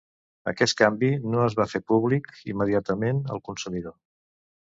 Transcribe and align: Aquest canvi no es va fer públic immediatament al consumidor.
Aquest 0.51 0.75
canvi 0.79 1.09
no 1.33 1.43
es 1.49 1.57
va 1.59 1.67
fer 1.75 1.81
públic 1.91 2.31
immediatament 2.55 3.23
al 3.35 3.43
consumidor. 3.51 3.97